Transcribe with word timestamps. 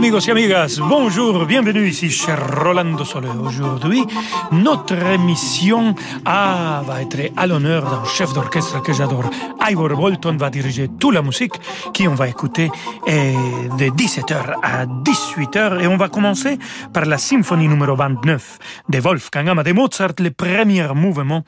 Amigos 0.00 0.30
amigas, 0.30 0.78
bonjour, 0.80 1.44
bienvenue 1.44 1.86
ici 1.86 2.08
chez 2.08 2.32
Rolando 2.32 3.04
Solo. 3.04 3.28
Aujourd'hui, 3.44 4.02
notre 4.50 4.94
émission 4.94 5.94
ah, 6.24 6.82
va 6.86 7.02
être 7.02 7.30
à 7.36 7.46
l'honneur 7.46 7.82
d'un 7.82 8.04
chef 8.06 8.32
d'orchestre 8.32 8.80
que 8.80 8.94
j'adore. 8.94 9.28
Ivor 9.60 9.90
Bolton 9.90 10.38
va 10.38 10.48
diriger 10.48 10.88
toute 10.98 11.12
la 11.12 11.20
musique 11.20 11.52
qui 11.92 12.08
on 12.08 12.14
va 12.14 12.28
écouter 12.28 12.70
de 13.06 13.90
17h 13.90 14.54
à 14.62 14.86
18h 14.86 15.82
et 15.82 15.86
on 15.86 15.98
va 15.98 16.08
commencer 16.08 16.58
par 16.94 17.04
la 17.04 17.18
symphonie 17.18 17.68
numéro 17.68 17.94
29 17.94 18.58
de 18.88 19.00
Wolfgang 19.00 19.50
Amadeus 19.50 19.74
Mozart, 19.74 20.14
le 20.18 20.30
premier 20.30 20.88
mouvement 20.94 21.44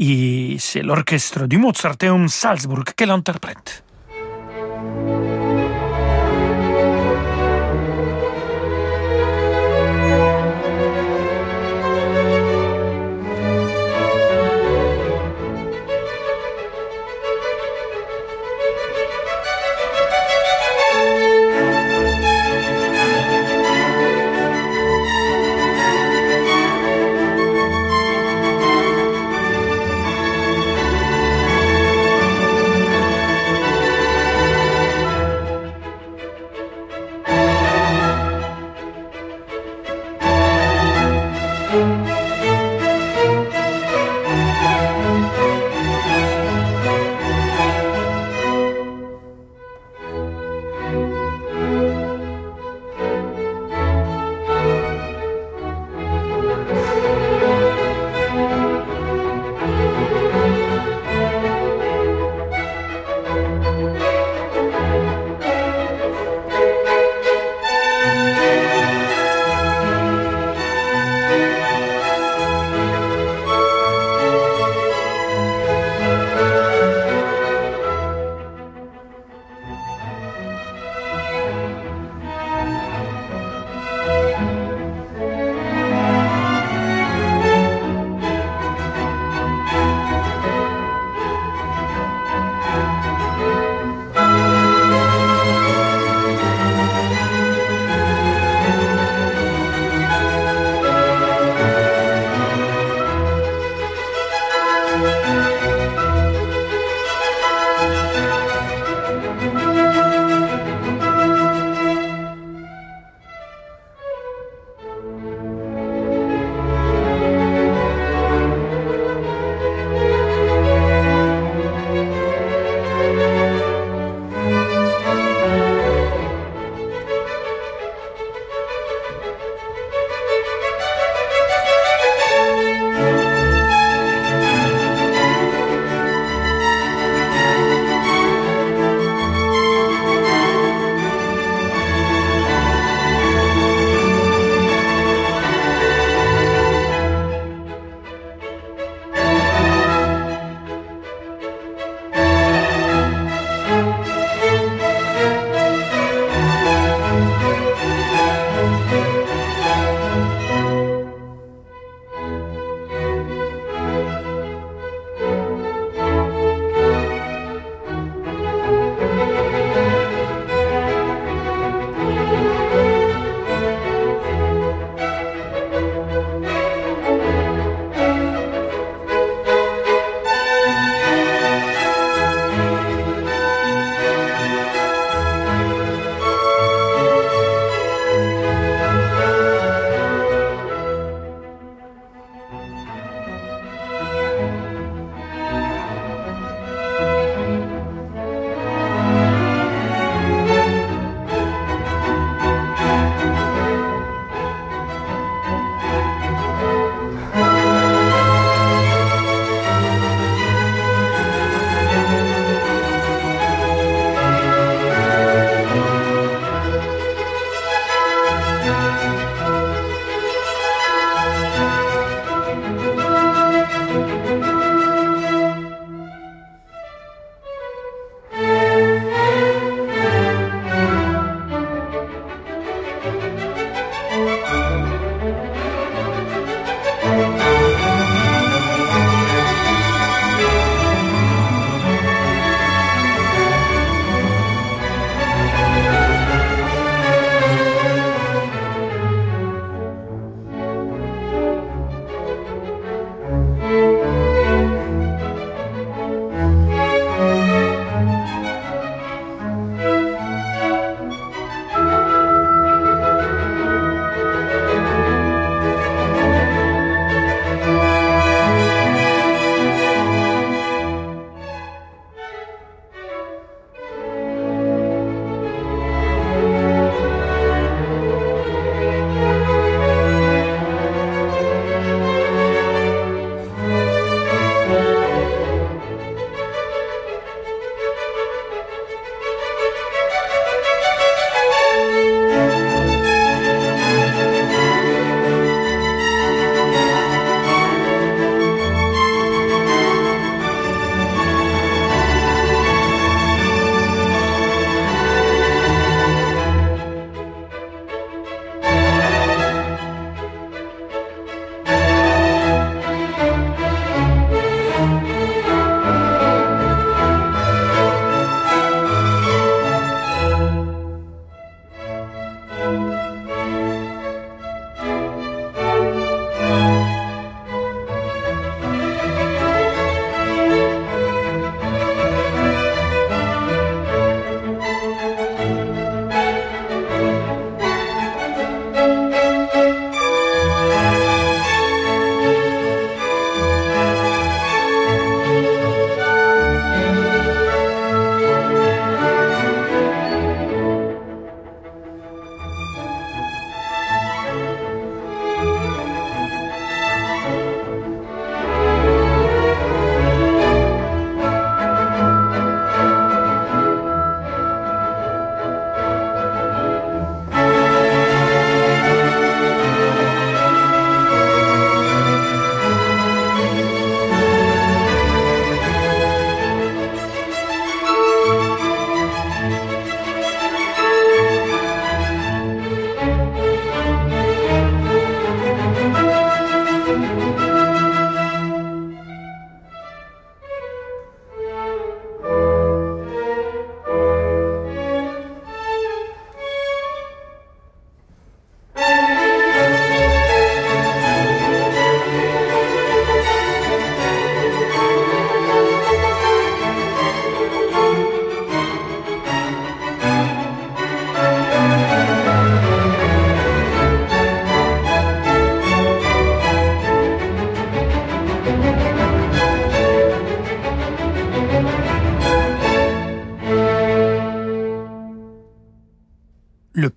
et 0.00 0.56
c'est 0.58 0.82
l'orchestre 0.82 1.46
du 1.46 1.58
Mozarteum 1.58 2.26
Salzburg 2.26 2.86
qui 2.96 3.06
l'interprète. 3.06 3.84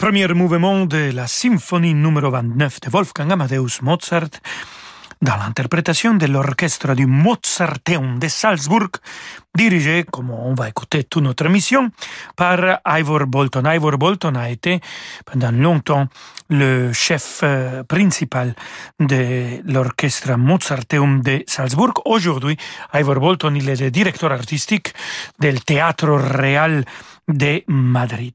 Premier 0.07 0.33
mouvement 0.33 0.85
de 0.85 1.11
la 1.11 1.27
symphonie 1.27 1.93
numéro 1.93 2.31
29 2.31 2.79
de 2.79 2.89
Wolfgang 2.89 3.29
Amadeus 3.29 3.81
Mozart 3.81 4.39
dans 5.21 5.35
l'interprétation 5.35 6.13
de 6.13 6.27
l'orchestre 6.27 6.95
du 6.95 7.05
Mozarteum 7.05 8.17
de 8.17 8.29
Salzburg, 8.29 8.91
dirigé, 9.53 10.05
comme 10.09 10.31
on 10.31 10.53
va 10.53 10.69
écouter 10.69 11.03
toute 11.03 11.23
notre 11.23 11.47
émission, 11.47 11.89
par 12.37 12.79
Ivor 12.87 13.27
Bolton. 13.27 13.63
Ivor 13.65 13.97
Bolton 13.97 14.35
a 14.35 14.49
été 14.49 14.79
pendant 15.25 15.51
longtemps 15.51 16.07
le 16.49 16.93
chef 16.93 17.41
euh, 17.43 17.83
principal 17.83 18.55
de 19.01 19.61
l'orchestre 19.69 20.37
Mozarteum 20.37 21.21
de 21.21 21.43
Salzburg. 21.47 21.95
Aujourd'hui, 22.05 22.55
Ivor 22.93 23.19
Bolton, 23.19 23.55
il 23.57 23.67
est 23.67 23.81
le 23.81 23.91
directeur 23.91 24.31
artistique 24.31 24.93
del 25.37 25.65
Teatro 25.65 26.15
Real 26.15 26.85
de 27.27 27.63
Madrid. 27.67 28.33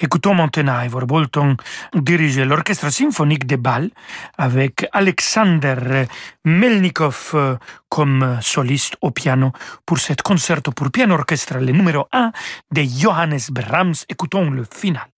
Écoutons 0.00 0.34
maintenant 0.34 0.80
Ivor 0.80 1.06
Bolton 1.06 1.56
diriger 1.94 2.44
l'orchestre 2.44 2.90
symphonique 2.90 3.46
de 3.46 3.56
Bâle 3.56 3.90
avec 4.38 4.86
Alexander 4.92 6.06
Melnikov 6.44 7.32
euh, 7.34 7.56
comme 7.88 8.38
soliste 8.40 8.96
au 9.00 9.10
piano 9.10 9.52
pour 9.84 9.98
cet 9.98 10.22
concerto 10.22 10.72
pour 10.72 10.90
piano 10.90 11.14
orchestral 11.14 11.64
numéro 11.64 12.06
1 12.12 12.32
de 12.72 12.82
Johannes 12.82 13.50
Brahms. 13.50 13.94
Écoutons 14.08 14.50
le 14.50 14.64
final. 14.64 15.11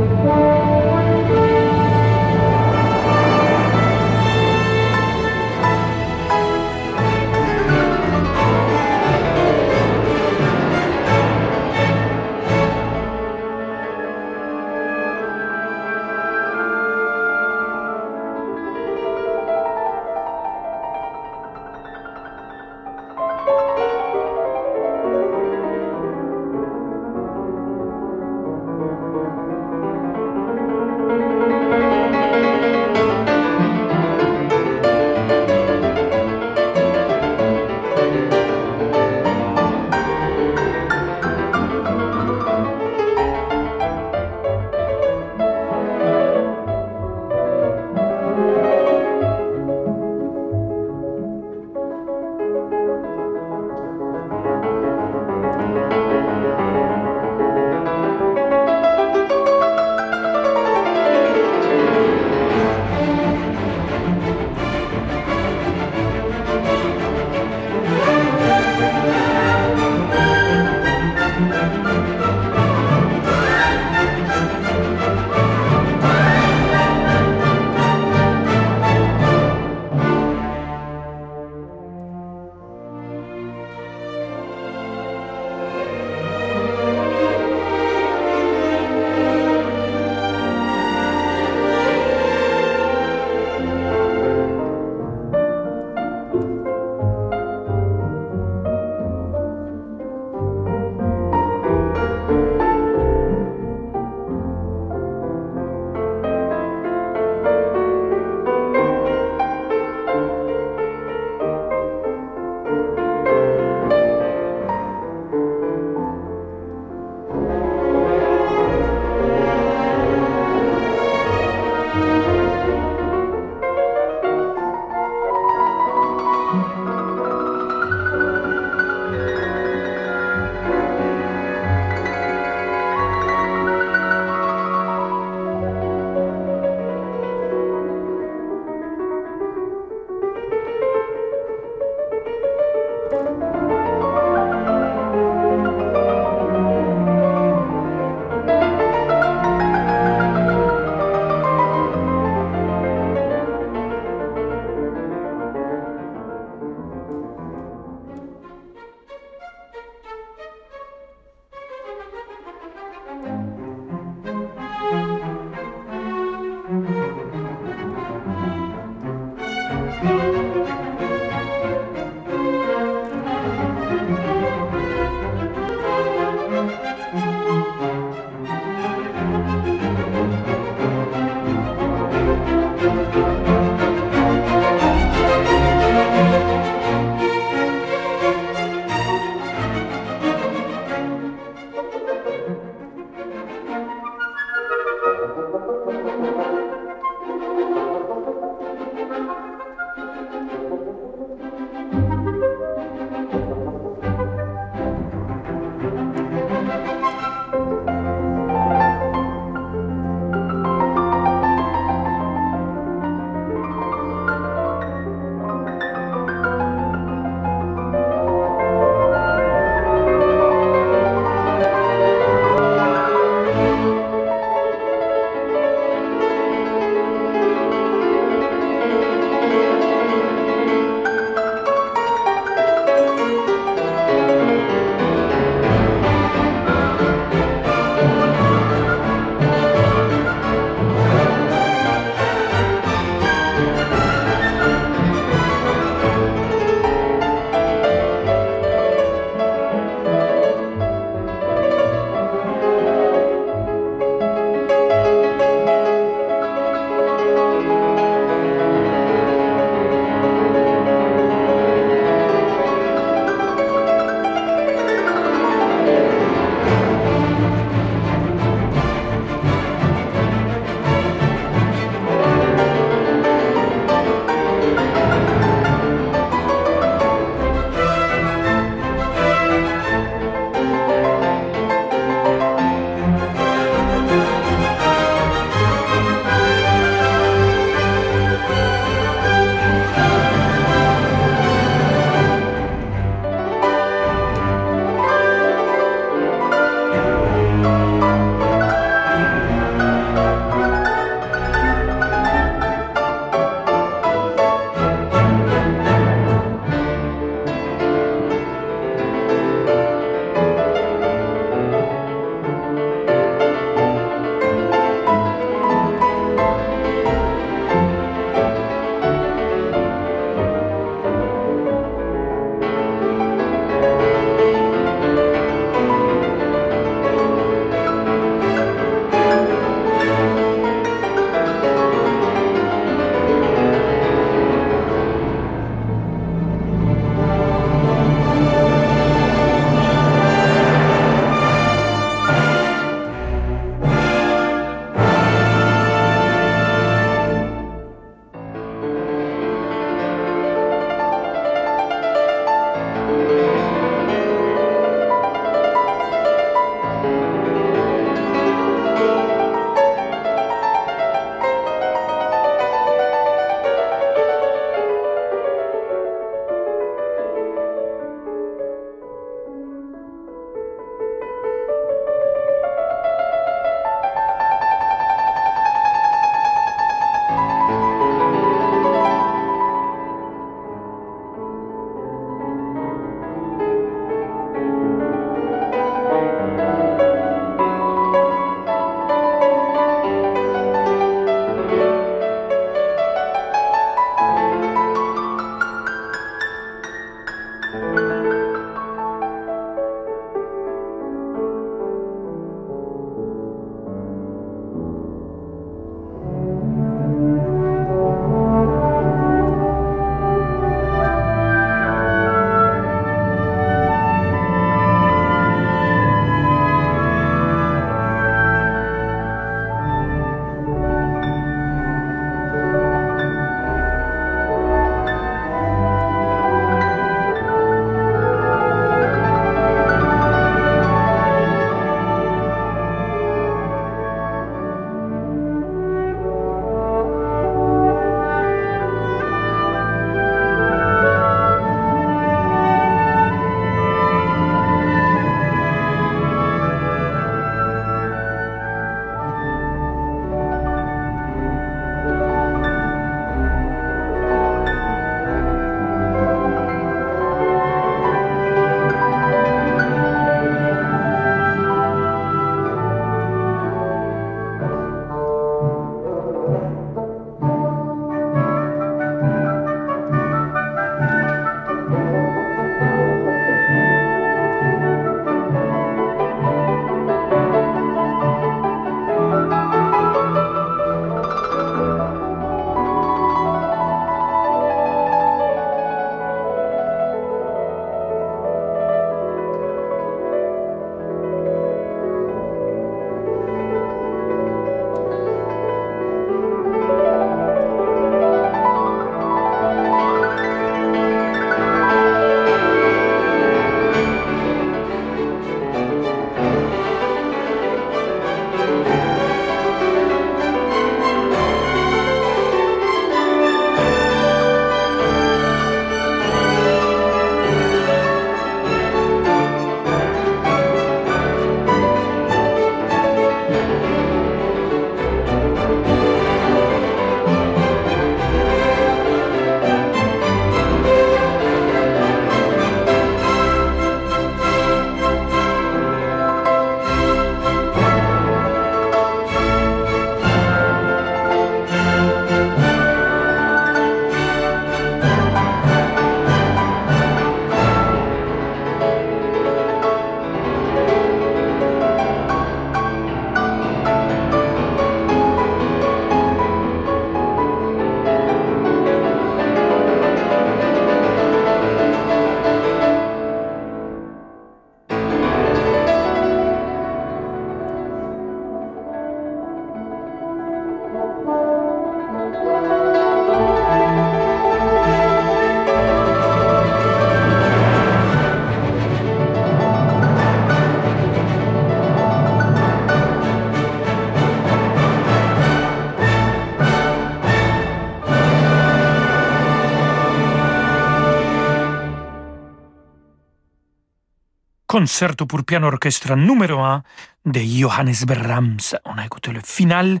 Concerto 594.74 595.24
pour 595.24 595.44
piano 595.44 595.68
orchestre 595.68 596.16
numéro 596.16 596.58
1 596.58 596.82
de 597.26 597.40
Johannes 597.40 598.04
Brahms. 598.06 598.74
On 598.84 598.98
a 598.98 599.04
écouté 599.04 599.30
le 599.30 599.40
final 599.40 600.00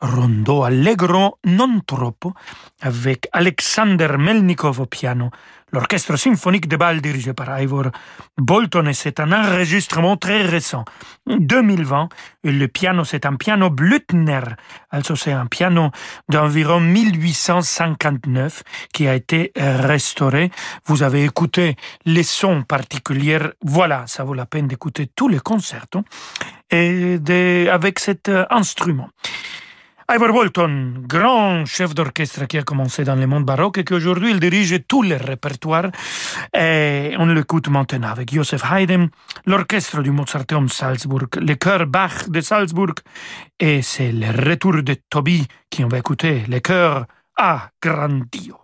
Rondo 0.00 0.64
Allegro 0.64 1.38
non 1.44 1.82
troppo 1.86 2.34
avec 2.80 3.28
Alexander 3.30 4.18
Melnikov 4.18 4.80
au 4.80 4.86
piano. 4.86 5.30
L'orchestre 5.70 6.16
symphonique 6.16 6.66
de 6.66 6.76
Bâle 6.76 7.02
dirigé 7.02 7.34
par 7.34 7.60
Ivor 7.60 7.90
Bolton 8.38 8.86
et 8.86 8.94
c'est 8.94 9.20
un 9.20 9.32
enregistrement 9.32 10.16
très 10.16 10.42
récent, 10.42 10.84
2020. 11.26 12.08
Et 12.44 12.52
le 12.52 12.68
piano, 12.68 13.04
c'est 13.04 13.26
un 13.26 13.36
piano 13.36 13.68
Blüthner, 13.68 14.40
also 14.90 15.14
c'est 15.14 15.32
un 15.32 15.44
piano 15.46 15.90
d'environ 16.30 16.80
1859 16.80 18.62
qui 18.94 19.08
a 19.08 19.14
été 19.14 19.52
restauré. 19.56 20.50
Vous 20.86 21.02
avez 21.02 21.24
écouté 21.24 21.76
les 22.06 22.22
sons 22.22 22.62
particuliers. 22.62 23.40
Voilà, 23.62 24.04
ça 24.06 24.24
vaut 24.24 24.34
la 24.34 24.46
peine 24.46 24.68
d'écouter 24.68 25.06
tous 25.14 25.28
les 25.28 25.40
concerts 25.40 25.86
et 26.70 27.18
avec 27.70 27.98
cet 27.98 28.30
instrument. 28.50 29.10
Ivor 30.10 30.32
Bolton, 30.32 31.04
grand 31.06 31.66
chef 31.66 31.94
d'orchestre 31.94 32.46
qui 32.46 32.56
a 32.56 32.62
commencé 32.62 33.04
dans 33.04 33.14
le 33.14 33.26
monde 33.26 33.44
baroque 33.44 33.76
et 33.76 33.84
qui 33.84 33.92
aujourd'hui 33.92 34.32
dirige 34.40 34.74
tout 34.88 35.02
le 35.02 35.16
répertoire. 35.16 35.90
Et 36.56 37.14
on 37.18 37.26
l'écoute 37.26 37.68
maintenant 37.68 38.08
avec 38.08 38.32
Joseph 38.32 38.62
Haydn, 38.72 39.08
l'orchestre 39.44 40.00
du 40.00 40.10
Mozarteum 40.10 40.70
Salzburg, 40.70 41.28
le 41.36 41.54
chœur 41.56 41.86
Bach 41.86 42.26
de 42.26 42.40
Salzburg 42.40 42.94
et 43.60 43.82
c'est 43.82 44.12
le 44.12 44.30
retour 44.48 44.82
de 44.82 44.96
Toby 45.10 45.46
qui 45.68 45.84
on 45.84 45.88
va 45.88 45.98
écouter, 45.98 46.42
le 46.48 46.60
chœur 46.60 47.04
A 47.36 47.68
Grandio. 47.82 48.56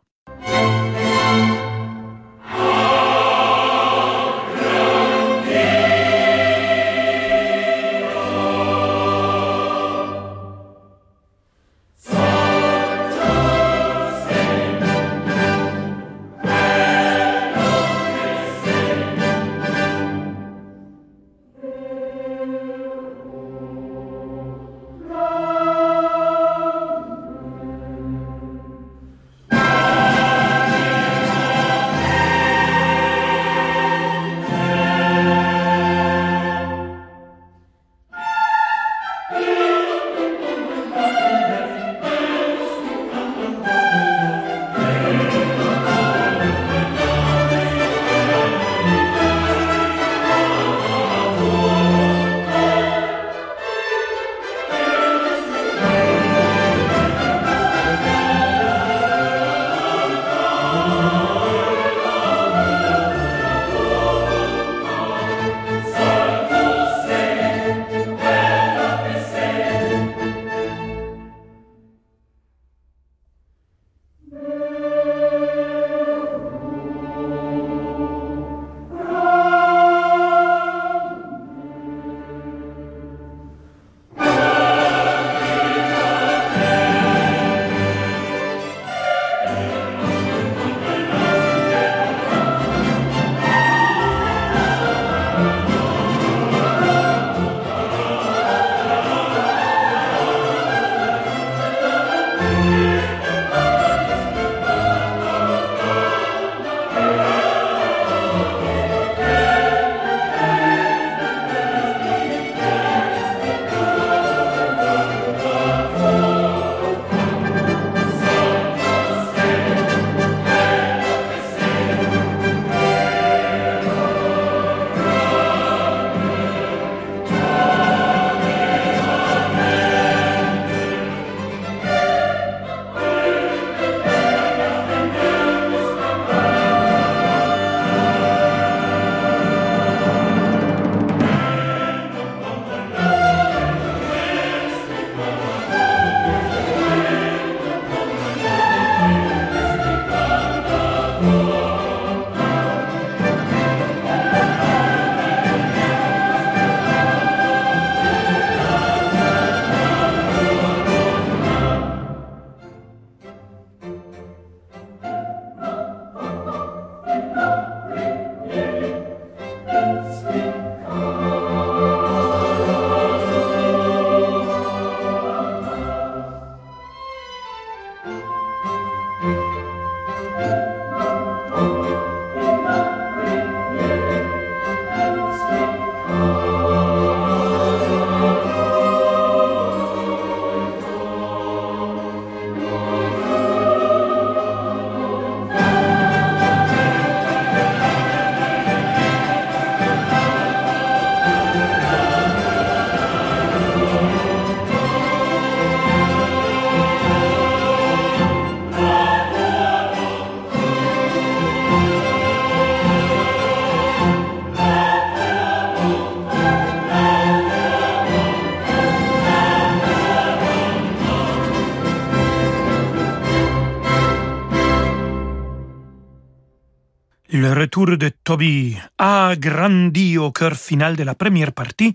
Retour 227.64 227.96
de 227.96 228.10
Toby 228.22 228.76
agrandi 228.98 230.18
au 230.18 230.30
cœur 230.32 230.54
final 230.54 230.96
de 230.96 231.02
la 231.02 231.14
première 231.14 231.52
partie 231.52 231.94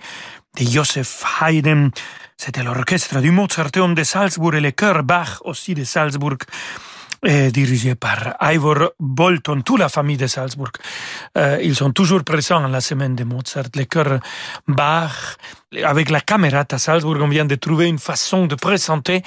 de 0.58 0.64
Joseph 0.66 1.24
Haydn. 1.42 1.92
C'était 2.36 2.64
l'orchestre 2.64 3.22
du 3.22 3.30
Mozarteum 3.30 3.94
de 3.94 4.04
Salzbourg 4.04 4.56
et 4.56 4.62
le 4.62 4.72
chœur 4.72 5.04
Bach 5.04 5.42
aussi 5.44 5.76
de 5.76 5.84
Salzbourg 5.84 6.40
est 7.22 7.52
dirigé 7.52 7.94
par 7.94 8.36
Ivor 8.42 8.94
Bolton, 9.00 9.62
toute 9.62 9.80
la 9.80 9.90
famille 9.90 10.18
de 10.18 10.26
Salzbourg. 10.26 10.72
Euh, 11.38 11.60
ils 11.62 11.76
sont 11.76 11.92
toujours 11.92 12.24
présents 12.24 12.66
à 12.66 12.68
la 12.68 12.82
semaine 12.82 13.16
de 13.16 13.24
Mozart. 13.24 13.70
Les 13.76 13.86
chœurs 13.86 14.20
Bach, 14.68 15.38
avec 15.84 16.10
la 16.10 16.20
caméra 16.20 16.66
à 16.70 16.78
Salzbourg, 16.80 17.18
on 17.22 17.28
vient 17.28 17.46
de 17.46 17.54
trouver 17.54 17.88
une 17.88 18.00
façon 18.00 18.48
de 18.48 18.56
présenter 18.56 19.22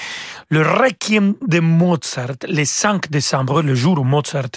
le 0.48 0.62
Requiem 0.62 1.34
de 1.46 1.60
Mozart 1.60 2.36
le 2.48 2.64
5 2.64 3.10
décembre, 3.10 3.62
le 3.62 3.76
jour 3.76 4.00
où 4.00 4.04
Mozart 4.04 4.50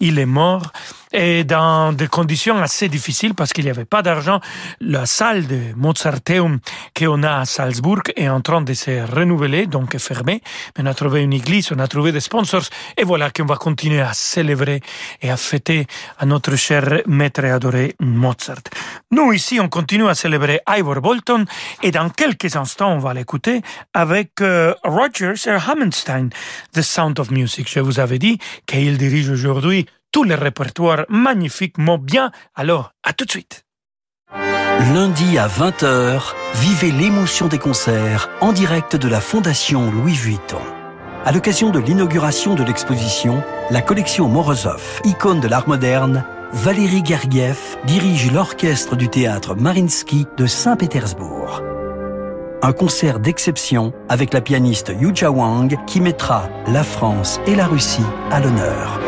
il 0.00 0.18
est 0.18 0.26
mort 0.26 0.72
et 1.12 1.44
dans 1.44 1.92
des 1.92 2.08
conditions 2.08 2.58
assez 2.58 2.88
difficiles 2.88 3.34
parce 3.34 3.52
qu'il 3.52 3.64
n'y 3.64 3.70
avait 3.70 3.84
pas 3.84 4.02
d'argent. 4.02 4.40
La 4.80 5.06
salle 5.06 5.46
de 5.46 5.58
Mozarteum 5.76 6.58
qu'on 6.96 7.22
a 7.22 7.40
à 7.40 7.44
Salzbourg 7.44 8.02
est 8.16 8.28
en 8.28 8.40
train 8.40 8.60
de 8.60 8.74
se 8.74 9.10
renouveler, 9.14 9.66
donc 9.66 9.96
fermée. 9.98 10.42
Mais 10.76 10.84
on 10.84 10.86
a 10.86 10.94
trouvé 10.94 11.22
une 11.22 11.32
église, 11.32 11.70
on 11.72 11.78
a 11.78 11.88
trouvé 11.88 12.12
des 12.12 12.20
sponsors 12.20 12.64
et 12.96 13.04
voilà 13.04 13.30
qu'on 13.30 13.46
va 13.46 13.56
continuer 13.56 14.00
à 14.00 14.12
célébrer 14.12 14.80
et 15.22 15.30
à 15.30 15.36
fêter 15.36 15.86
à 16.18 16.26
notre 16.26 16.56
cher 16.56 17.02
maître 17.06 17.44
adoré 17.44 17.94
Mozart. 18.00 18.62
Nous 19.10 19.32
ici, 19.32 19.60
on 19.60 19.68
continue 19.68 20.08
à 20.08 20.14
célébrer 20.14 20.60
Ivor 20.68 21.00
Et 21.82 21.90
dans 21.90 22.10
quelques 22.10 22.56
instants, 22.56 22.92
on 22.92 22.98
va 22.98 23.14
l'écouter 23.14 23.62
avec 23.94 24.40
euh, 24.40 24.74
Rogers 24.84 25.46
et 25.46 25.70
Hammerstein, 25.70 26.30
The 26.72 26.82
Sound 26.82 27.18
of 27.20 27.30
Music. 27.30 27.68
Je 27.70 27.80
vous 27.80 28.00
avais 28.00 28.18
dit 28.18 28.38
qu'il 28.66 28.98
dirige 28.98 29.30
aujourd'hui 29.30 29.86
tout 30.12 30.24
le 30.24 30.34
répertoire 30.34 31.04
magnifiquement 31.08 31.98
bien. 31.98 32.30
Alors, 32.54 32.92
à 33.02 33.12
tout 33.12 33.24
de 33.24 33.30
suite. 33.30 33.64
Lundi 34.94 35.38
à 35.38 35.48
20h, 35.48 36.34
vivez 36.54 36.92
l'émotion 36.92 37.48
des 37.48 37.58
concerts 37.58 38.30
en 38.40 38.52
direct 38.52 38.96
de 38.96 39.08
la 39.08 39.20
Fondation 39.20 39.90
Louis 39.90 40.14
Vuitton. 40.14 40.60
À 41.24 41.32
l'occasion 41.32 41.70
de 41.70 41.80
l'inauguration 41.80 42.54
de 42.54 42.62
l'exposition, 42.62 43.42
la 43.70 43.82
collection 43.82 44.28
Morozov, 44.28 45.00
icône 45.04 45.40
de 45.40 45.48
l'art 45.48 45.68
moderne, 45.68 46.24
Valérie 46.52 47.04
Gergiev 47.04 47.76
dirige 47.86 48.32
l'orchestre 48.32 48.96
du 48.96 49.08
théâtre 49.08 49.54
Marinsky 49.54 50.26
de 50.38 50.46
Saint-Pétersbourg. 50.46 51.62
Un 52.62 52.72
concert 52.72 53.20
d'exception 53.20 53.92
avec 54.08 54.32
la 54.32 54.40
pianiste 54.40 54.90
Yuja 54.98 55.30
Wang 55.30 55.76
qui 55.86 56.00
mettra 56.00 56.48
la 56.66 56.82
France 56.82 57.38
et 57.46 57.54
la 57.54 57.66
Russie 57.66 58.02
à 58.30 58.40
l'honneur. 58.40 58.98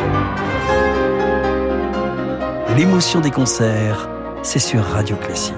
L'émotion 2.76 3.20
des 3.20 3.30
concerts, 3.30 4.08
c'est 4.42 4.58
sur 4.58 4.82
Radio 4.82 5.16
Classique. 5.16 5.54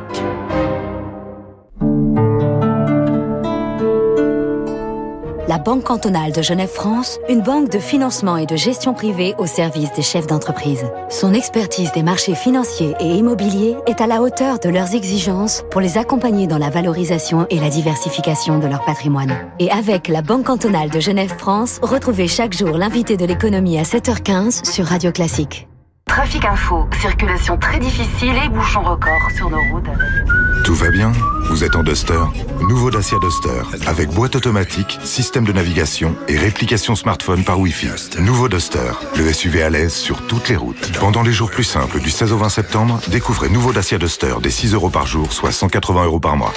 Banque 5.63 5.85
cantonale 5.85 6.33
de 6.33 6.43
Genève-France, 6.43 7.19
une 7.29 7.41
banque 7.41 7.71
de 7.71 7.79
financement 7.79 8.37
et 8.37 8.47
de 8.47 8.57
gestion 8.57 8.95
privée 8.95 9.35
au 9.39 9.47
service 9.47 9.93
des 9.93 10.03
chefs 10.03 10.27
d'entreprise. 10.27 10.85
Son 11.09 11.33
expertise 11.35 11.93
des 11.93 12.03
marchés 12.03 12.35
financiers 12.35 12.95
et 13.01 13.15
immobiliers 13.15 13.77
est 13.87 14.01
à 14.01 14.07
la 14.07 14.23
hauteur 14.23 14.59
de 14.59 14.69
leurs 14.69 14.95
exigences 14.95 15.63
pour 15.71 15.81
les 15.81 15.99
accompagner 15.99 16.47
dans 16.47 16.59
la 16.59 16.71
valorisation 16.71 17.47
et 17.49 17.61
la 17.61 17.71
diversification 17.71 18.59
de 18.59 18.67
leur 18.67 18.85
patrimoine. 18.85 19.35
Et 19.61 19.71
avec 19.71 20.09
la 20.09 20.23
Banque 20.23 20.47
cantonale 20.47 20.91
de 20.91 21.01
Genève-France, 21.01 21.79
retrouvez 21.83 22.27
chaque 22.27 22.57
jour 22.57 22.77
l'invité 22.77 23.17
de 23.17 23.25
l'économie 23.25 23.79
à 23.79 23.83
7h15 23.83 24.71
sur 24.71 24.87
Radio 24.87 25.13
Classique. 25.13 25.69
Trafic 26.13 26.45
info, 26.45 26.87
circulation 27.01 27.57
très 27.57 27.79
difficile 27.79 28.35
et 28.45 28.49
bouchons 28.51 28.83
record 28.83 29.31
sur 29.35 29.49
nos 29.49 29.63
routes. 29.73 29.89
Tout 30.63 30.75
va 30.75 30.91
bien 30.91 31.11
Vous 31.49 31.65
êtes 31.65 31.75
en 31.75 31.83
Duster 31.83 32.21
Nouveau 32.61 32.91
Dacia 32.91 33.17
Duster, 33.19 33.87
avec 33.87 34.11
boîte 34.11 34.37
automatique, 34.37 34.99
système 35.03 35.47
de 35.47 35.53
navigation 35.53 36.15
et 36.29 36.37
réplication 36.37 36.97
smartphone 36.97 37.45
par 37.45 37.59
Wi-Fi. 37.59 38.21
Nouveau 38.21 38.51
Duster, 38.51 38.93
le 39.17 39.33
SUV 39.33 39.63
à 39.63 39.71
l'aise 39.71 39.95
sur 39.95 40.27
toutes 40.27 40.51
les 40.51 40.57
routes. 40.57 40.93
Pendant 41.01 41.23
les 41.23 41.33
jours 41.33 41.51
plus 41.51 41.65
simples 41.65 41.99
du 41.99 42.11
16 42.11 42.31
au 42.33 42.37
20 42.37 42.51
septembre, 42.51 43.01
découvrez 43.09 43.49
nouveau 43.49 43.73
Dacia 43.73 43.97
Duster 43.97 44.35
des 44.43 44.51
6 44.51 44.75
euros 44.75 44.91
par 44.91 45.07
jour, 45.07 45.33
soit 45.33 45.51
180 45.51 46.05
euros 46.05 46.21
par 46.21 46.37
mois. 46.37 46.53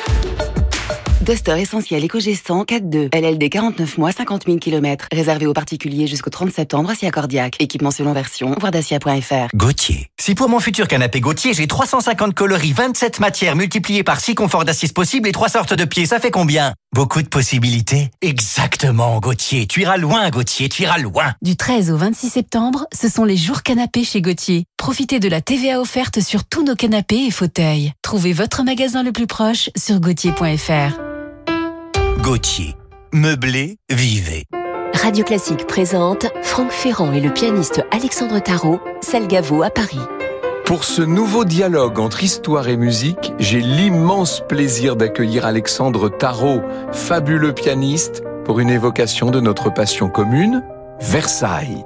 Duster 1.26 1.60
essentiel 1.60 2.04
éco-gestant 2.04 2.66
4.2. 2.66 3.10
LLD 3.12 3.50
49 3.50 3.98
mois, 3.98 4.12
50 4.12 4.44
000 4.46 4.60
km. 4.60 5.08
Réservé 5.12 5.48
aux 5.48 5.54
particuliers 5.54 6.06
jusqu'au 6.06 6.30
30 6.30 6.52
septembre, 6.52 6.92
à 6.92 7.12
Cardiac. 7.12 7.56
Équipement 7.60 7.90
selon 7.90 8.14
version, 8.14 8.56
voir 8.60 8.72
dacia.fr. 8.72 9.48
Gauthier. 9.56 10.12
Si 10.22 10.36
pour 10.36 10.50
mon 10.50 10.60
futur 10.60 10.88
canapé 10.88 11.22
Gauthier, 11.22 11.56
j'ai 11.56 11.66
350 11.66 12.36
coloris, 12.36 12.74
27 12.74 13.20
matières 13.20 13.56
multipliées 13.56 14.04
par 14.04 14.20
6 14.20 14.36
conforts 14.36 14.66
d'assises 14.66 14.94
possibles 14.94 15.28
et 15.28 15.32
3 15.32 15.50
sortes 15.50 15.74
de 15.74 15.86
pieds, 15.86 16.06
ça 16.06 16.20
fait 16.20 16.30
combien? 16.30 16.76
Beaucoup 16.94 17.24
de 17.24 17.28
possibilités 17.28 18.12
Exactement, 18.22 19.20
Gauthier. 19.20 19.66
Tu 19.66 19.82
iras 19.82 19.98
loin, 19.98 20.30
Gauthier, 20.30 20.70
tu 20.70 20.84
iras 20.84 21.00
loin. 21.00 21.34
Du 21.42 21.56
13 21.56 21.90
au 21.90 21.98
26 21.98 22.30
septembre, 22.30 22.86
ce 22.94 23.10
sont 23.10 23.26
les 23.26 23.36
jours 23.36 23.64
canapés 23.64 24.04
chez 24.04 24.22
Gauthier. 24.22 24.66
Profitez 24.78 25.20
de 25.20 25.28
la 25.28 25.42
TVA 25.42 25.82
offerte 25.82 26.22
sur 26.22 26.44
tous 26.44 26.64
nos 26.64 26.76
canapés 26.76 27.26
et 27.26 27.32
fauteuils. 27.32 27.94
Trouvez 28.04 28.32
votre 28.32 28.64
magasin 28.64 29.02
le 29.02 29.12
plus 29.12 29.28
proche 29.28 29.72
sur 29.76 30.00
gauthier.fr. 30.00 31.15
Gauthier. 32.26 32.76
Meublé, 33.14 33.78
vivez. 33.88 34.46
Radio 34.96 35.24
Classique 35.24 35.68
présente 35.68 36.26
Franck 36.42 36.72
Ferrand 36.72 37.14
et 37.14 37.20
le 37.20 37.32
pianiste 37.32 37.84
Alexandre 37.92 38.40
Tarot, 38.40 38.80
Salgavo 39.02 39.62
à 39.62 39.70
Paris. 39.70 40.00
Pour 40.66 40.86
ce 40.86 41.04
nouveau 41.04 41.46
dialogue 41.46 42.00
entre 42.00 42.24
histoire 42.24 42.68
et 42.68 42.78
musique, 42.78 43.34
j'ai 43.38 43.60
l'immense 43.60 44.42
plaisir 44.50 44.96
d'accueillir 44.96 45.46
Alexandre 45.46 46.10
Tarot, 46.10 46.64
fabuleux 46.92 47.54
pianiste, 47.54 48.24
pour 48.44 48.60
une 48.60 48.72
évocation 48.72 49.30
de 49.30 49.40
notre 49.40 49.72
passion 49.72 50.10
commune, 50.10 50.64
Versailles. 51.00 51.86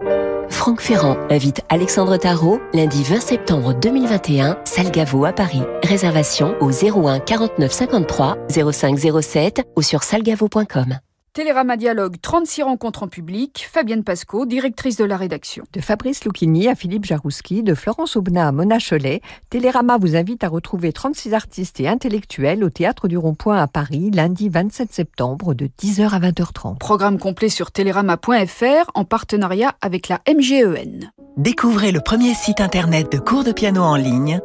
Franck 0.49 0.81
Ferrand 0.81 1.17
invite 1.29 1.61
Alexandre 1.69 2.17
Tarot 2.17 2.59
lundi 2.73 3.03
20 3.03 3.19
septembre 3.19 3.73
2021, 3.73 4.57
Salgavo 4.65 5.25
à 5.25 5.33
Paris. 5.33 5.63
Réservation 5.83 6.55
au 6.59 6.69
01 6.71 7.19
49 7.19 7.71
53 7.71 8.37
05 8.71 8.99
07 9.21 9.61
ou 9.75 9.81
sur 9.81 10.03
salgavo.com. 10.03 10.99
Télérama 11.39 11.77
Dialogue, 11.77 12.17
36 12.21 12.63
rencontres 12.63 13.03
en 13.03 13.07
public. 13.07 13.65
Fabienne 13.71 14.03
Pasco, 14.03 14.45
directrice 14.45 14.97
de 14.97 15.05
la 15.05 15.15
rédaction. 15.15 15.63
De 15.71 15.79
Fabrice 15.79 16.25
Lucchini 16.25 16.67
à 16.67 16.75
Philippe 16.75 17.05
Jarouski, 17.05 17.63
de 17.63 17.75
Florence 17.75 18.17
Aubenas 18.17 18.49
à 18.49 18.51
Mona 18.51 18.77
Cholet, 18.77 19.21
Télérama 19.49 19.97
vous 19.97 20.17
invite 20.17 20.43
à 20.43 20.49
retrouver 20.49 20.91
36 20.91 21.33
artistes 21.33 21.79
et 21.79 21.87
intellectuels 21.87 22.61
au 22.61 22.69
Théâtre 22.69 23.07
du 23.07 23.17
Rond-Point 23.17 23.57
à 23.57 23.67
Paris, 23.67 24.11
lundi 24.11 24.49
27 24.49 24.91
septembre, 24.91 25.53
de 25.53 25.69
10h 25.81 26.09
à 26.09 26.19
20h30. 26.19 26.77
Programme 26.77 27.17
complet 27.17 27.47
sur 27.47 27.71
télérama.fr 27.71 28.91
en 28.93 29.05
partenariat 29.05 29.77
avec 29.79 30.09
la 30.09 30.19
MGEN. 30.27 31.09
Découvrez 31.37 31.93
le 31.93 32.01
premier 32.01 32.33
site 32.33 32.59
internet 32.59 33.09
de 33.13 33.17
cours 33.17 33.45
de 33.45 33.53
piano 33.53 33.81
en 33.81 33.95
ligne, 33.95 34.41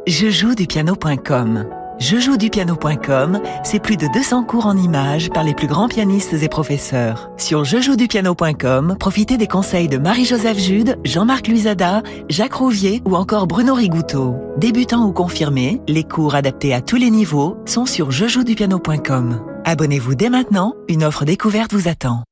Jejouedupiano.com, 1.99 3.41
c'est 3.63 3.79
plus 3.79 3.97
de 3.97 4.07
200 4.13 4.45
cours 4.45 4.67
en 4.67 4.77
images 4.77 5.31
par 5.31 5.45
les 5.45 5.55
plus 5.55 5.67
grands 5.67 5.89
pianistes 5.89 6.35
et 6.35 6.49
professeurs. 6.49 7.31
Sur 7.37 7.65
jejouedupiano.com, 7.65 8.97
profitez 8.99 9.37
des 9.37 9.47
conseils 9.47 9.89
de 9.89 9.99
Marie-Joseph 9.99 10.59
Jude, 10.59 10.99
Jean-Marc 11.05 11.49
Luisada, 11.49 12.03
Jacques 12.29 12.55
Rouvier 12.55 13.03
ou 13.05 13.17
encore 13.17 13.47
Bruno 13.47 13.75
Rigouteau. 13.75 14.37
Débutants 14.57 15.05
ou 15.05 15.13
confirmés, 15.13 15.81
les 15.89 16.05
cours 16.05 16.35
adaptés 16.35 16.75
à 16.75 16.81
tous 16.81 16.97
les 16.97 17.11
niveaux 17.11 17.57
sont 17.65 17.87
sur 17.87 18.11
jejouedupiano.com. 18.11 19.41
Abonnez-vous 19.65 20.15
dès 20.15 20.29
maintenant, 20.29 20.75
une 20.89 21.05
offre 21.05 21.25
découverte 21.25 21.73
vous 21.73 21.89
attend. 21.89 22.23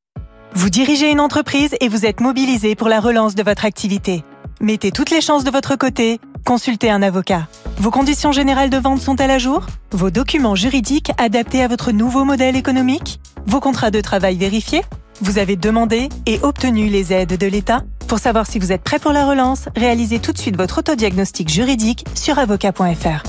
Vous 0.55 0.69
dirigez 0.69 1.11
une 1.11 1.21
entreprise 1.21 1.75
et 1.81 1.89
vous 1.89 2.05
êtes 2.05 2.21
mobilisé 2.21 2.75
pour 2.75 2.89
la 2.89 3.01
relance 3.01 3.35
de 3.35 3.43
votre 3.43 3.65
activité. 3.65 4.23
Mettez 4.61 4.91
toutes 4.91 5.11
les 5.11 5.23
chances 5.23 5.45
de 5.45 5.51
votre 5.51 5.77
côté, 5.77 6.21
consultez 6.45 6.91
un 6.91 7.03
avocat. 7.03 7.49
Vos 7.79 7.91
conditions 7.91 8.33
générales 8.33 8.71
de 8.71 8.77
vente 8.77 9.01
sont-elles 9.01 9.31
à 9.31 9.39
jour? 9.39 9.67
Vos 9.91 10.11
documents 10.11 10.55
juridiques 10.55 11.11
adaptés 11.19 11.63
à 11.63 11.69
votre 11.69 11.91
nouveau 11.93 12.25
modèle 12.25 12.57
économique? 12.57 13.21
Vos 13.47 13.61
contrats 13.61 13.91
de 13.91 14.01
travail 14.01 14.37
vérifiés? 14.37 14.83
Vous 15.21 15.39
avez 15.39 15.57
demandé 15.57 16.09
et 16.27 16.39
obtenu 16.43 16.89
les 16.89 17.13
aides 17.13 17.37
de 17.37 17.47
l'État? 17.47 17.83
Pour 18.09 18.19
savoir 18.19 18.47
si 18.47 18.59
vous 18.59 18.73
êtes 18.73 18.83
prêt 18.83 18.99
pour 18.99 19.13
la 19.13 19.27
relance, 19.27 19.69
réalisez 19.75 20.21
tout 20.21 20.33
de 20.33 20.39
suite 20.39 20.57
votre 20.57 20.79
autodiagnostic 20.79 21.49
juridique 21.49 22.05
sur 22.15 22.39
avocat.fr. 22.39 23.23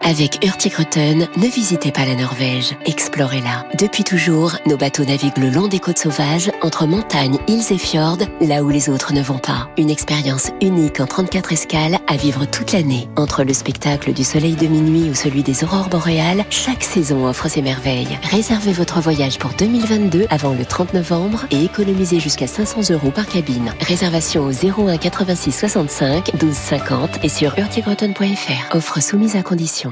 Avec 0.00 0.44
Hurtigruten, 0.44 1.26
ne 1.36 1.46
visitez 1.48 1.90
pas 1.90 2.04
la 2.04 2.14
Norvège, 2.14 2.76
explorez-la. 2.84 3.66
Depuis 3.76 4.04
toujours, 4.04 4.52
nos 4.64 4.76
bateaux 4.76 5.04
naviguent 5.04 5.38
le 5.38 5.50
long 5.50 5.66
des 5.66 5.80
côtes 5.80 5.98
sauvages, 5.98 6.48
entre 6.62 6.86
montagnes, 6.86 7.38
îles 7.48 7.72
et 7.72 7.78
fjords, 7.78 8.18
là 8.40 8.62
où 8.62 8.68
les 8.68 8.88
autres 8.88 9.12
ne 9.12 9.20
vont 9.20 9.38
pas. 9.38 9.68
Une 9.76 9.90
expérience 9.90 10.52
unique 10.60 11.00
en 11.00 11.06
34 11.06 11.52
escales 11.52 11.98
à 12.06 12.16
vivre 12.16 12.44
toute 12.44 12.70
l'année. 12.70 13.08
Entre 13.16 13.42
le 13.42 13.52
spectacle 13.52 14.12
du 14.12 14.22
soleil 14.22 14.54
de 14.54 14.68
minuit 14.68 15.10
ou 15.10 15.14
celui 15.14 15.42
des 15.42 15.64
aurores 15.64 15.88
boréales, 15.88 16.44
chaque 16.50 16.84
saison 16.84 17.26
offre 17.26 17.48
ses 17.48 17.62
merveilles. 17.62 18.16
Réservez 18.30 18.72
votre 18.72 19.00
voyage 19.00 19.38
pour 19.38 19.54
2022 19.54 20.26
avant 20.30 20.54
le 20.54 20.64
30 20.64 20.94
novembre 20.94 21.46
et 21.50 21.64
économisez 21.64 22.20
jusqu'à 22.20 22.46
500 22.46 22.92
euros 22.92 23.10
par 23.10 23.26
cabine. 23.26 23.74
Réservation 23.80 24.44
au 24.44 24.52
01 24.52 24.98
86 24.98 25.50
65 25.50 26.36
12 26.36 26.54
50 26.54 27.24
et 27.24 27.28
sur 27.28 27.58
hurtigruten.fr. 27.58 28.76
Offre 28.76 29.02
soumise 29.02 29.34
à 29.34 29.42
condition. 29.42 29.85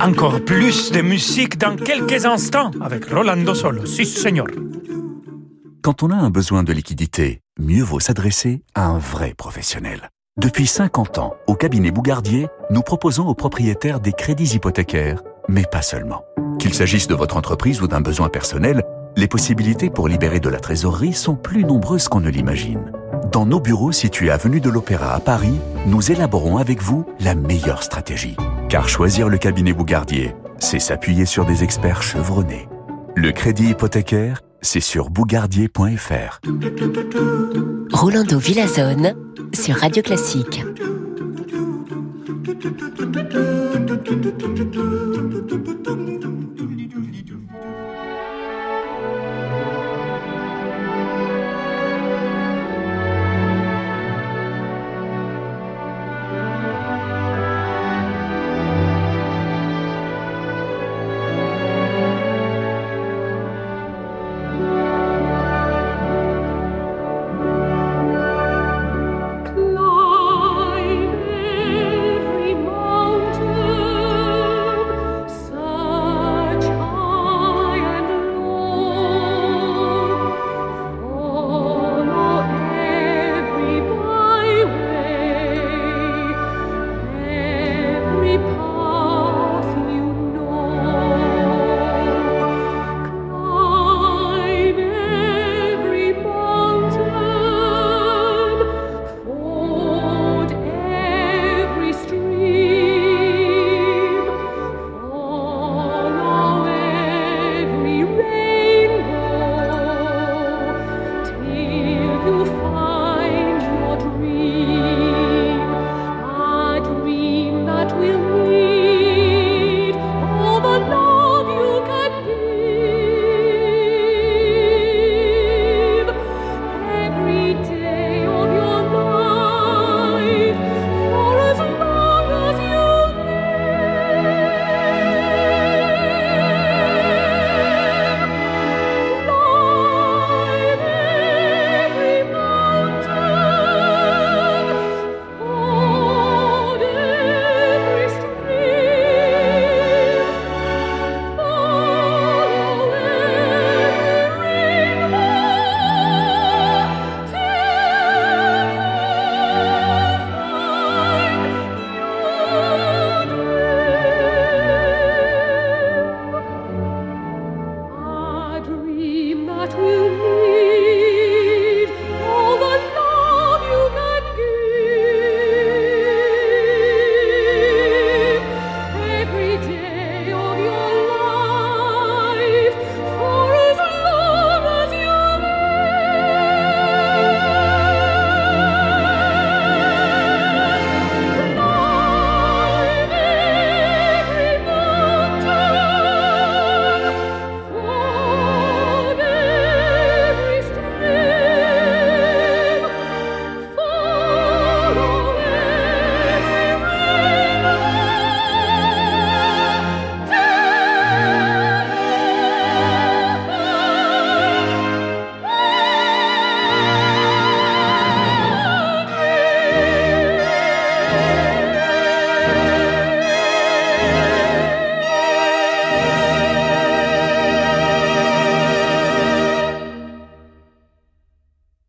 Encore 0.00 0.44
plus 0.44 0.92
de 0.92 1.00
musique 1.00 1.58
dans 1.58 1.76
quelques 1.76 2.26
instants 2.26 2.70
avec 2.80 3.06
Rolando 3.10 3.54
Solo. 3.54 3.86
Si, 3.86 4.04
señor. 4.04 4.46
Quand 5.82 6.02
on 6.02 6.10
a 6.10 6.16
un 6.16 6.30
besoin 6.30 6.64
de 6.64 6.72
liquidité, 6.72 7.40
mieux 7.58 7.82
vaut 7.82 8.00
s'adresser 8.00 8.62
à 8.74 8.86
un 8.86 8.98
vrai 8.98 9.34
professionnel. 9.34 10.10
Depuis 10.38 10.66
50 10.66 11.18
ans, 11.18 11.34
au 11.46 11.54
cabinet 11.54 11.90
Bougardier, 11.90 12.48
nous 12.70 12.82
proposons 12.82 13.26
aux 13.26 13.34
propriétaires 13.34 14.00
des 14.00 14.12
crédits 14.12 14.54
hypothécaires, 14.54 15.22
mais 15.48 15.64
pas 15.70 15.82
seulement. 15.82 16.24
Qu'il 16.58 16.74
s'agisse 16.74 17.06
de 17.06 17.14
votre 17.14 17.36
entreprise 17.36 17.80
ou 17.80 17.88
d'un 17.88 18.02
besoin 18.02 18.28
personnel, 18.28 18.82
les 19.16 19.28
possibilités 19.28 19.88
pour 19.88 20.08
libérer 20.08 20.40
de 20.40 20.48
la 20.48 20.60
trésorerie 20.60 21.14
sont 21.14 21.34
plus 21.34 21.64
nombreuses 21.64 22.08
qu'on 22.08 22.20
ne 22.20 22.28
l'imagine. 22.28 22.92
Dans 23.32 23.46
nos 23.46 23.60
bureaux 23.60 23.92
situés 23.92 24.30
avenue 24.30 24.60
de 24.60 24.68
l'Opéra 24.68 25.14
à 25.14 25.20
Paris, 25.20 25.58
nous 25.86 26.12
élaborons 26.12 26.58
avec 26.58 26.82
vous 26.82 27.06
la 27.20 27.34
meilleure 27.34 27.82
stratégie. 27.82 28.36
Car 28.68 28.88
choisir 28.88 29.28
le 29.28 29.38
cabinet 29.38 29.72
Bougardier, 29.72 30.34
c'est 30.58 30.78
s'appuyer 30.78 31.24
sur 31.24 31.46
des 31.46 31.64
experts 31.64 32.02
chevronnés. 32.02 32.68
Le 33.14 33.32
crédit 33.32 33.70
hypothécaire, 33.70 34.42
c'est 34.60 34.80
sur 34.80 35.08
bougardier.fr. 35.08 36.40
Rolando 37.92 38.38
Villazone 38.38 39.14
sur 39.54 39.76
Radio 39.76 40.02
Classique. 40.02 40.65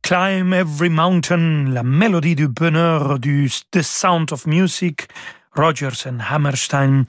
Climb 0.08 0.54
Every 0.54 0.90
Mountain, 0.90 1.74
la 1.74 1.84
mélodie 1.84 2.34
du 2.34 2.48
bonheur 2.48 3.20
du 3.20 3.52
The 3.72 3.82
Sound 3.82 4.32
of 4.32 4.46
Music, 4.46 5.10
Rogers 5.54 6.08
and 6.08 6.20
Hammerstein, 6.30 7.08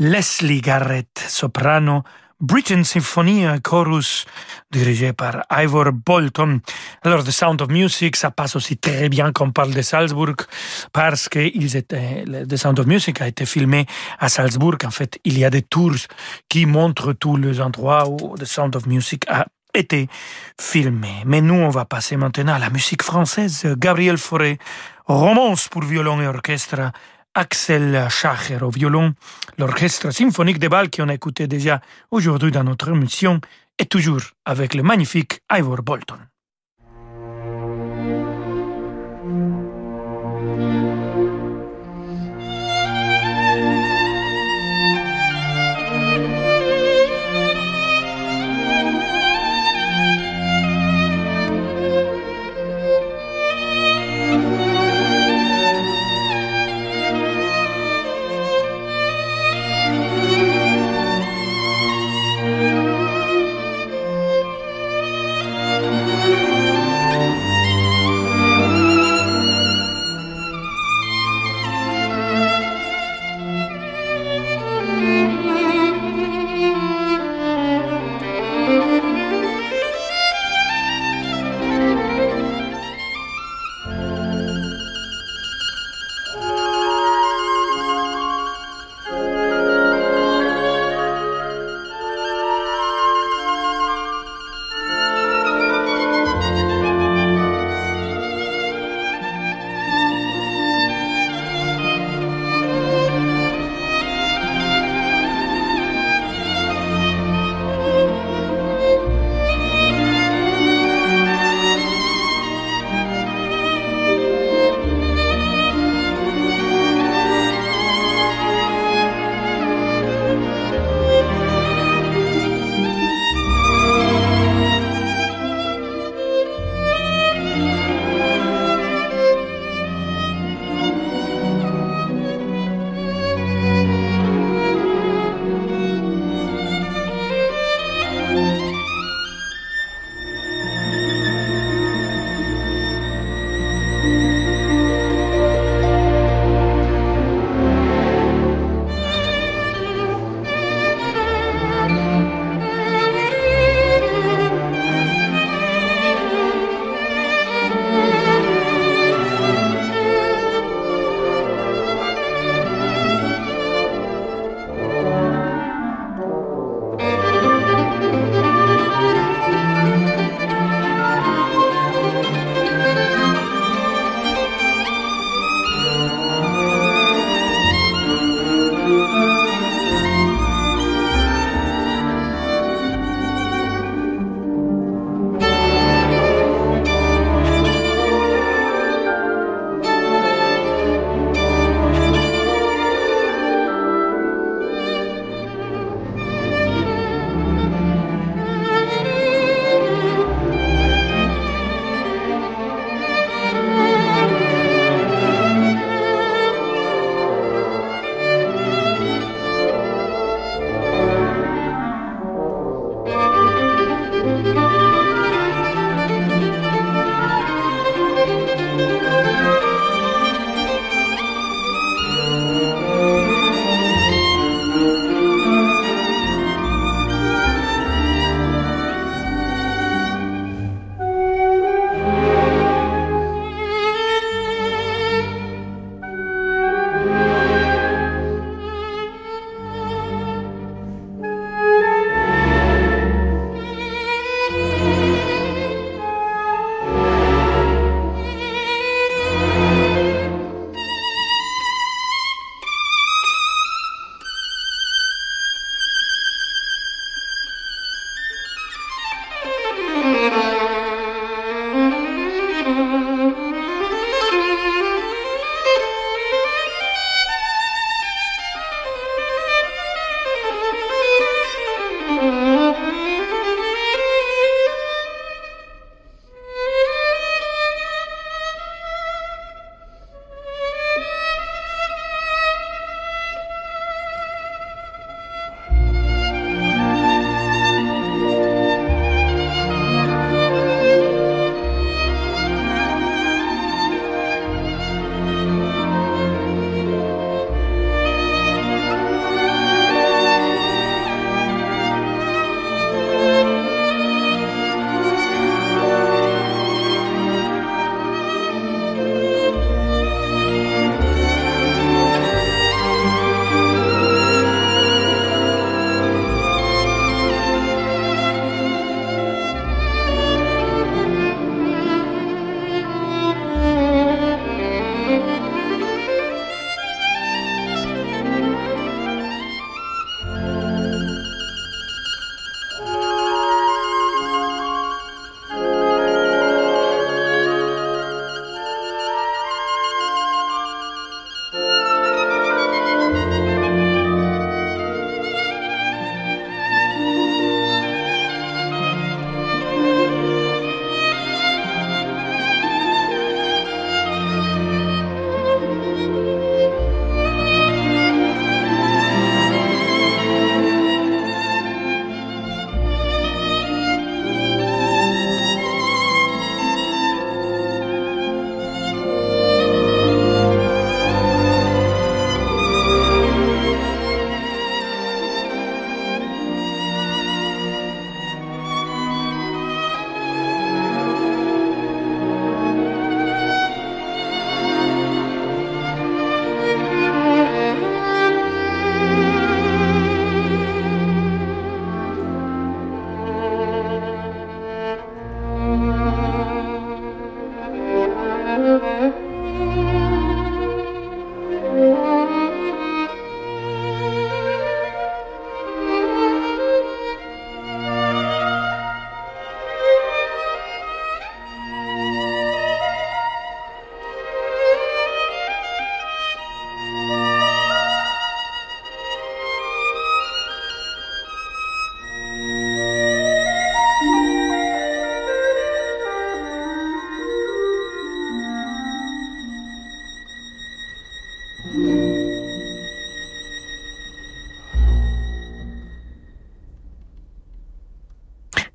Leslie 0.00 0.60
Garrett, 0.60 1.24
soprano, 1.28 2.02
Britain 2.40 2.82
Symphonia 2.82 3.60
Chorus, 3.60 4.26
dirigé 4.72 5.12
par 5.12 5.44
Ivor 5.52 5.92
Bolton. 5.92 6.60
Alors, 7.02 7.22
The 7.22 7.30
Sound 7.30 7.62
of 7.62 7.68
Music, 7.68 8.16
ça 8.16 8.32
passe 8.32 8.56
aussi 8.56 8.76
très 8.76 9.08
bien 9.08 9.30
quand 9.30 9.46
on 9.46 9.52
parle 9.52 9.72
de 9.72 9.82
Salzbourg, 9.82 10.34
parce 10.92 11.28
que 11.28 11.48
The 11.48 12.56
Sound 12.56 12.80
of 12.80 12.86
Music 12.86 13.20
a 13.20 13.28
été 13.28 13.46
filmé 13.46 13.86
à 14.18 14.28
Salzbourg. 14.28 14.78
En 14.84 14.90
fait, 14.90 15.20
il 15.22 15.38
y 15.38 15.44
a 15.44 15.50
des 15.50 15.62
tours 15.62 15.94
qui 16.48 16.66
montrent 16.66 17.12
tous 17.12 17.36
les 17.36 17.60
endroits 17.60 18.08
où 18.08 18.36
The 18.36 18.46
Sound 18.46 18.74
of 18.74 18.86
Music 18.88 19.28
a 19.28 19.46
été 19.74 20.08
filmé. 20.60 21.22
Mais 21.26 21.40
nous, 21.40 21.54
on 21.54 21.70
va 21.70 21.84
passer 21.84 22.16
maintenant 22.16 22.54
à 22.54 22.58
la 22.58 22.70
musique 22.70 23.02
française. 23.02 23.66
Gabriel 23.76 24.18
Fauré, 24.18 24.58
romance 25.06 25.68
pour 25.68 25.82
violon 25.82 26.20
et 26.20 26.26
orchestre. 26.26 26.92
Axel 27.34 28.08
Schacher 28.10 28.58
au 28.60 28.68
violon, 28.68 29.14
l'orchestre 29.56 30.10
symphonique 30.10 30.58
de 30.58 30.68
Bâle 30.68 30.90
qu'on 30.90 31.08
a 31.08 31.14
écouté 31.14 31.46
déjà 31.46 31.80
aujourd'hui 32.10 32.50
dans 32.50 32.62
notre 32.62 32.90
émission, 32.90 33.40
est 33.78 33.90
toujours 33.90 34.20
avec 34.44 34.74
le 34.74 34.82
magnifique 34.82 35.40
Ivor 35.50 35.82
Bolton. 35.82 36.18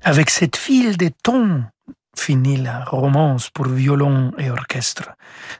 Avec 0.08 0.30
cette 0.30 0.56
file 0.56 0.96
de 0.96 1.10
tons 1.22 1.64
finit 2.16 2.56
la 2.56 2.82
romance 2.82 3.50
pour 3.50 3.68
violon 3.68 4.32
et 4.38 4.50
orchestre 4.50 5.10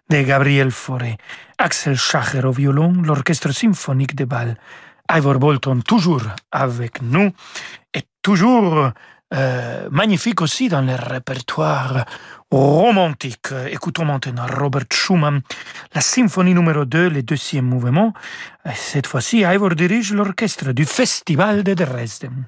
de 0.08 0.22
Gabriel 0.22 0.70
Fauré, 0.70 1.18
Axel 1.58 1.98
Schacher 1.98 2.46
au 2.46 2.52
violon, 2.52 2.94
l'orchestre 3.02 3.52
symphonique 3.52 4.14
de 4.16 4.24
Bâle, 4.24 4.56
Ivor 5.12 5.38
Bolton 5.38 5.82
toujours 5.82 6.22
avec 6.50 7.02
nous 7.02 7.30
et 7.92 8.04
toujours 8.22 8.90
euh, 9.34 9.88
magnifique 9.90 10.40
aussi 10.40 10.70
dans 10.70 10.80
le 10.80 10.94
répertoire 10.94 12.06
romantique. 12.50 13.52
Écoutons 13.70 14.06
maintenant 14.06 14.46
Robert 14.46 14.86
Schumann, 14.90 15.42
la 15.94 16.00
symphonie 16.00 16.54
numéro 16.54 16.86
2, 16.86 17.10
le 17.10 17.22
deuxième 17.22 17.66
mouvement. 17.66 18.14
Cette 18.74 19.08
fois-ci, 19.08 19.40
Ivor 19.40 19.74
dirige 19.74 20.14
l'orchestre 20.14 20.72
du 20.72 20.86
Festival 20.86 21.62
de 21.62 21.74
Dresden. 21.74 22.46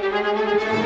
Musik 0.00 0.77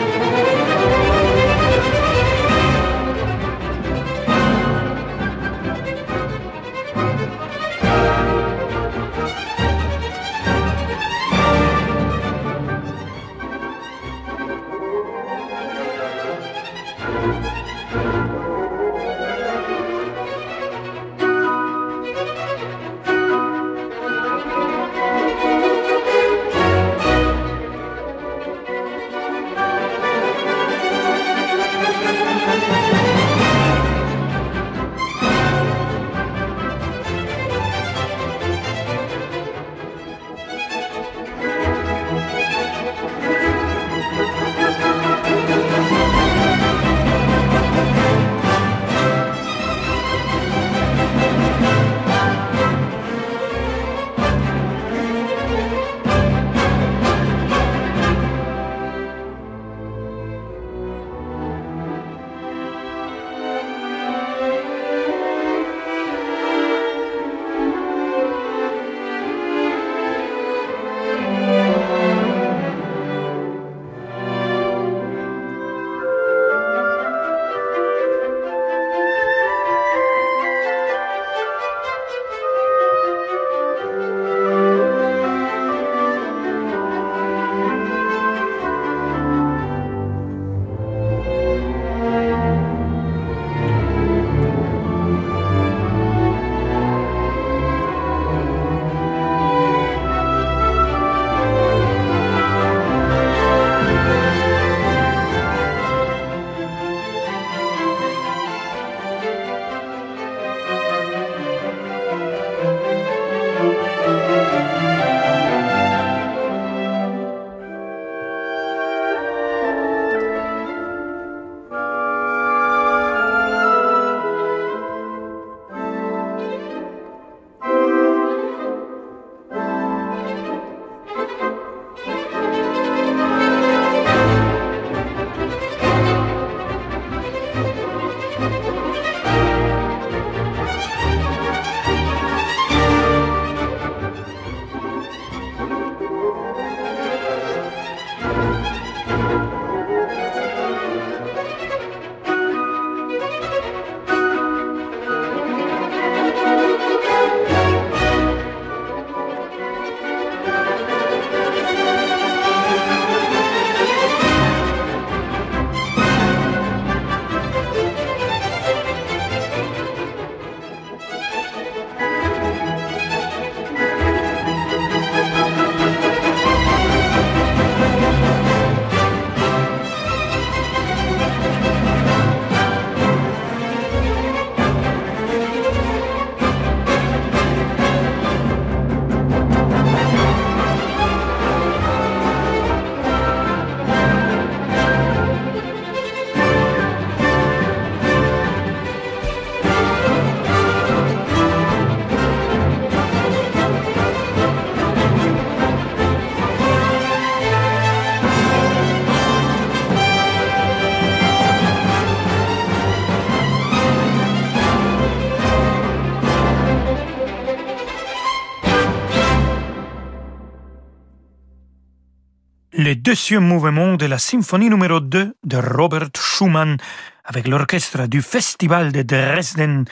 le 222.83 222.97
deuxième 222.97 223.45
mouvement 223.45 223.95
de 223.95 224.07
la 224.07 224.18
symphonie 224.18 224.68
numéro 224.68 224.99
2 224.99 225.35
de 225.45 225.57
Robert 225.57 226.09
Schumann 226.16 226.76
avec 227.24 227.47
l'orchestre 227.47 228.09
du 228.09 228.20
Festival 228.22 228.91
de 228.91 229.03
Dresden 229.03 229.85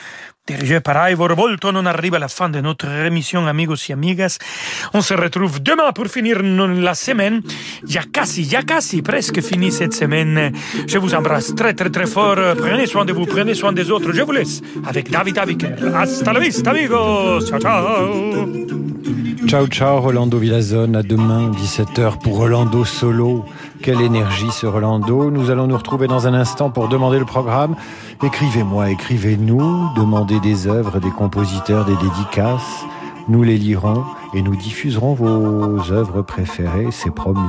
dirigé 0.46 0.80
par 0.80 1.08
Ivor 1.08 1.36
Bolton. 1.36 1.76
On 1.76 1.86
arrive 1.86 2.14
à 2.14 2.18
la 2.18 2.26
fin 2.26 2.48
de 2.48 2.60
notre 2.60 2.88
émission, 2.88 3.46
amigos 3.46 3.88
et 3.88 3.92
amigas. 3.92 4.38
On 4.92 5.02
se 5.02 5.14
retrouve 5.14 5.62
demain 5.62 5.92
pour 5.92 6.06
finir 6.08 6.42
la 6.42 6.94
semaine. 6.94 7.42
Ya 7.86 8.02
casi, 8.12 8.42
ya 8.42 8.62
casi, 8.62 9.02
presque 9.02 9.40
fini 9.40 9.70
cette 9.70 9.94
semaine. 9.94 10.52
Je 10.88 10.98
vous 10.98 11.14
embrasse 11.14 11.54
très, 11.54 11.74
très, 11.74 11.90
très 11.90 12.06
fort. 12.06 12.36
Prenez 12.56 12.86
soin 12.86 13.04
de 13.04 13.12
vous, 13.12 13.26
prenez 13.26 13.54
soin 13.54 13.72
des 13.72 13.90
autres. 13.90 14.12
Je 14.12 14.22
vous 14.22 14.32
laisse 14.32 14.60
avec 14.84 15.10
David 15.10 15.38
Aviker. 15.38 15.76
Hasta 15.94 16.32
la 16.32 16.40
vista, 16.40 16.70
amigos. 16.70 17.48
Ciao, 17.48 17.60
ciao. 17.60 19.29
Ciao, 19.46 19.66
ciao, 19.66 20.00
Rolando 20.00 20.38
Villazone. 20.38 20.96
À 20.96 21.02
demain, 21.02 21.50
17h 21.50 22.18
pour 22.18 22.36
Rolando 22.36 22.84
Solo. 22.84 23.44
Quelle 23.82 24.00
énergie 24.00 24.50
ce 24.50 24.66
Rolando. 24.66 25.30
Nous 25.30 25.50
allons 25.50 25.66
nous 25.66 25.76
retrouver 25.76 26.06
dans 26.06 26.26
un 26.26 26.34
instant 26.34 26.70
pour 26.70 26.88
demander 26.88 27.18
le 27.18 27.24
programme. 27.24 27.74
Écrivez-moi, 28.22 28.90
écrivez-nous, 28.90 29.94
demandez 29.96 30.40
des 30.40 30.66
œuvres, 30.66 31.00
des 31.00 31.10
compositeurs, 31.10 31.84
des 31.84 31.96
dédicaces. 31.96 32.84
Nous 33.28 33.42
les 33.42 33.56
lirons 33.56 34.04
et 34.34 34.42
nous 34.42 34.56
diffuserons 34.56 35.14
vos 35.14 35.90
œuvres 35.90 36.22
préférées, 36.22 36.88
c'est 36.90 37.14
promis. 37.14 37.40